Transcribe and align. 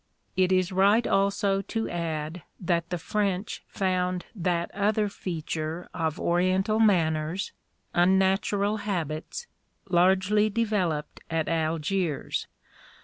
It 0.35 0.51
is 0.51 0.71
right 0.71 1.05
also 1.05 1.61
to 1.61 1.87
add 1.87 2.41
that 2.59 2.89
the 2.89 2.97
French 2.97 3.63
found 3.67 4.25
that 4.33 4.71
other 4.73 5.07
feature 5.09 5.89
of 5.93 6.19
Oriental 6.19 6.79
manners, 6.79 7.51
unnatural 7.93 8.77
habits, 8.77 9.45
largely 9.87 10.49
developed 10.49 11.19
at 11.29 11.47
Algiers. 11.47 12.47